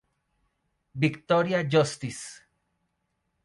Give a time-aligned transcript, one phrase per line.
[0.95, 2.41] Victoria Justice.